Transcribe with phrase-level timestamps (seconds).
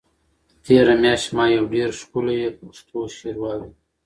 [0.63, 3.73] تېره میاشت ما یو ډېر ښکلی پښتو شعر واورېد.